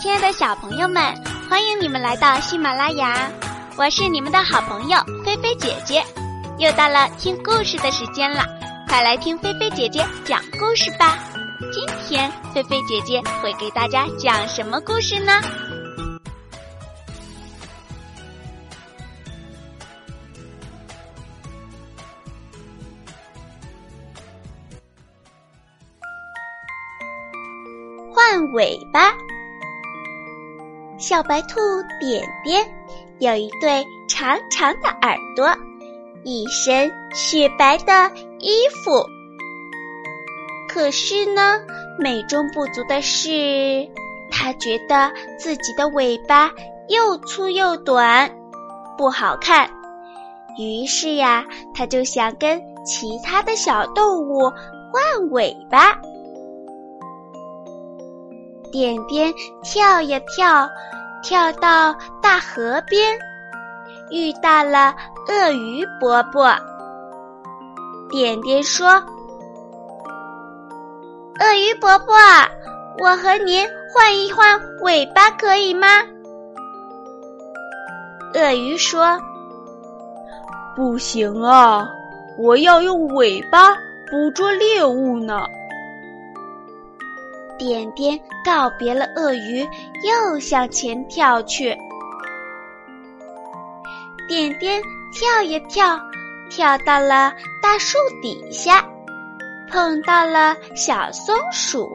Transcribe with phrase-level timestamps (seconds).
[0.00, 1.14] 亲爱的小朋友们，
[1.46, 3.30] 欢迎你们来到喜马拉雅，
[3.76, 6.02] 我是你们的好朋友菲菲姐姐。
[6.56, 8.42] 又到了听故事的时间了，
[8.88, 11.18] 快来听菲菲姐姐讲故事吧。
[11.70, 15.38] 今天菲菲姐姐会给大家讲什么故事呢？
[28.14, 29.12] 换尾巴。
[31.10, 31.58] 小白兔
[31.98, 32.64] 点点
[33.18, 35.48] 有一对长长的耳朵，
[36.22, 38.52] 一身雪白的衣
[38.84, 39.04] 服。
[40.68, 41.58] 可是呢，
[41.98, 43.88] 美中不足的是，
[44.30, 46.52] 它觉得自己的尾巴
[46.86, 48.30] 又粗又短，
[48.96, 49.68] 不好看。
[50.56, 54.48] 于是呀，它就想跟其他的小动物
[54.92, 56.00] 换尾巴。
[58.70, 60.70] 点点跳呀跳，
[61.22, 63.18] 跳到大河边，
[64.10, 64.94] 遇到了
[65.28, 66.50] 鳄鱼伯伯。
[68.10, 68.88] 点点说
[71.38, 72.14] ：“鳄鱼伯伯，
[72.98, 75.86] 我和您换一换尾巴可以吗？”
[78.34, 79.20] 鳄鱼说
[80.74, 81.88] ：“不行啊，
[82.38, 83.74] 我要用尾巴
[84.10, 85.46] 捕捉猎物呢。”
[87.60, 89.68] 点点告别了鳄鱼，
[90.02, 91.76] 又向前跳去。
[94.26, 96.00] 点点跳呀跳，
[96.48, 98.82] 跳到了大树底下，
[99.70, 101.86] 碰到了小松鼠。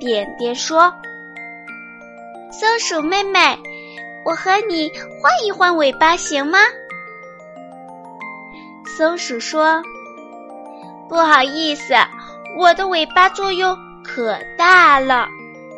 [0.00, 0.92] 点点说
[2.50, 3.56] ：“松鼠妹妹，
[4.24, 6.58] 我和你换一换尾巴行吗？”
[8.98, 9.80] 松鼠说
[11.08, 11.94] ：“不好意思，
[12.58, 13.78] 我的尾巴作用。”
[14.14, 15.26] 可大了，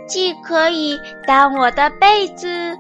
[0.09, 2.77] 既可以当我的被子，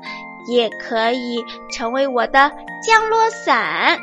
[0.48, 2.50] 也可以成为我的
[2.83, 3.97] 降落伞，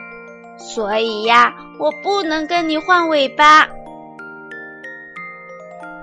[0.57, 3.67] 所以呀，我不能跟你换尾巴。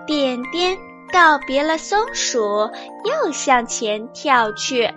[0.07, 0.77] 点点
[1.11, 2.71] 告别了松鼠，
[3.05, 4.91] 又向前跳去。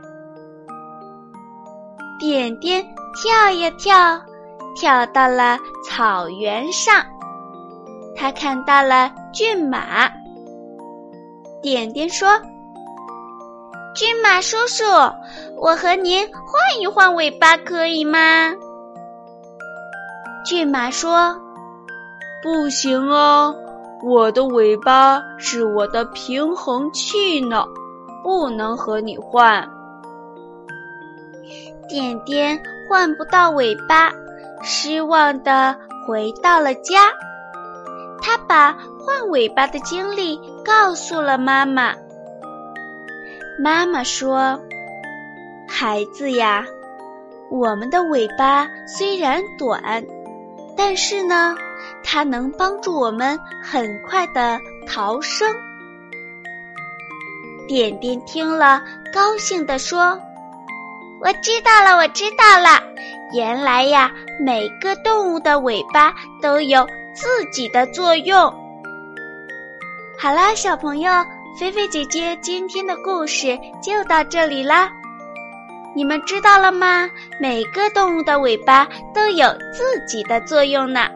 [2.20, 2.86] 点点
[3.16, 4.22] 跳呀跳，
[4.76, 5.58] 跳到了
[5.88, 7.06] 草原上，
[8.18, 10.12] 他看到了骏马。
[11.62, 12.28] 点点说
[13.96, 14.84] ：“骏马叔叔，
[15.58, 18.54] 我和您换一换尾巴可以吗？”
[20.44, 21.40] 骏马说
[22.42, 23.56] ：“不行哦，
[24.04, 27.66] 我的尾巴是我的平衡器呢，
[28.24, 29.70] 不能和你换。”
[31.88, 34.12] 点点换不到尾巴，
[34.64, 35.76] 失望的
[36.08, 37.12] 回到了家。
[38.22, 41.94] 他把换尾巴的经历告诉了妈妈。
[43.62, 44.60] 妈妈说
[45.68, 46.66] ：“孩子呀，
[47.50, 50.04] 我们的尾巴虽然短，
[50.76, 51.56] 但是呢，
[52.04, 55.48] 它能帮助我们很快的逃生。”
[57.68, 58.82] 点点听了，
[59.14, 60.20] 高兴地说
[61.22, 62.82] ：“我知道了，我知道了，
[63.34, 64.12] 原来呀，
[64.44, 68.61] 每个动物的尾巴都有。”自己的作用。
[70.22, 71.12] 好啦，小朋友，
[71.58, 74.94] 菲菲姐姐今天的故事就到这里啦。
[75.96, 77.10] 你们知道了吗？
[77.40, 81.08] 每个动物的尾巴都有自己的作用呢。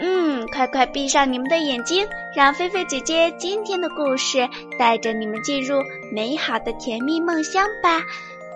[0.00, 2.06] 嗯，快快闭上你们的眼睛，
[2.36, 5.82] 让菲菲姐姐今天的故事带着你们进入
[6.12, 8.00] 美好的甜蜜梦乡吧。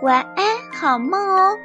[0.02, 1.58] 晚安，好梦哦。